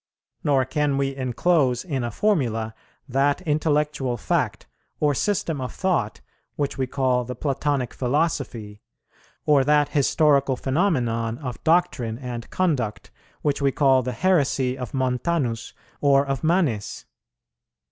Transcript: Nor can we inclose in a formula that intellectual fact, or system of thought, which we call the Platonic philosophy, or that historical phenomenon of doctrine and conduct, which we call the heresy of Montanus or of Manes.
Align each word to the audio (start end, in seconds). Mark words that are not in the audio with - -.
Nor 0.43 0.65
can 0.65 0.97
we 0.97 1.15
inclose 1.15 1.83
in 1.85 2.03
a 2.03 2.09
formula 2.09 2.73
that 3.07 3.41
intellectual 3.41 4.17
fact, 4.17 4.65
or 4.99 5.13
system 5.13 5.61
of 5.61 5.71
thought, 5.75 6.21
which 6.55 6.75
we 6.75 6.87
call 6.87 7.23
the 7.23 7.35
Platonic 7.35 7.93
philosophy, 7.93 8.81
or 9.45 9.63
that 9.63 9.89
historical 9.89 10.55
phenomenon 10.55 11.37
of 11.37 11.63
doctrine 11.63 12.17
and 12.17 12.49
conduct, 12.49 13.11
which 13.43 13.61
we 13.61 13.71
call 13.71 14.01
the 14.01 14.11
heresy 14.13 14.75
of 14.75 14.91
Montanus 14.95 15.71
or 16.01 16.25
of 16.25 16.43
Manes. 16.43 17.05